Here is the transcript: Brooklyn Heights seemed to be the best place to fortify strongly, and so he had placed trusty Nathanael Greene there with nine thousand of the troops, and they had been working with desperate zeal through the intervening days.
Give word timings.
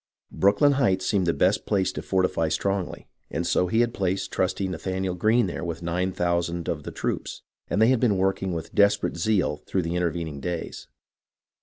Brooklyn 0.31 0.71
Heights 0.79 1.05
seemed 1.05 1.27
to 1.27 1.31
be 1.31 1.35
the 1.37 1.45
best 1.45 1.67
place 1.67 1.91
to 1.91 2.01
fortify 2.01 2.49
strongly, 2.49 3.07
and 3.29 3.45
so 3.45 3.67
he 3.67 3.81
had 3.81 3.93
placed 3.93 4.31
trusty 4.31 4.67
Nathanael 4.67 5.13
Greene 5.13 5.45
there 5.45 5.63
with 5.63 5.83
nine 5.83 6.11
thousand 6.11 6.67
of 6.67 6.81
the 6.81 6.91
troops, 6.91 7.43
and 7.69 7.79
they 7.79 7.89
had 7.89 7.99
been 7.99 8.17
working 8.17 8.51
with 8.51 8.73
desperate 8.73 9.15
zeal 9.15 9.57
through 9.67 9.83
the 9.83 9.95
intervening 9.95 10.39
days. 10.39 10.87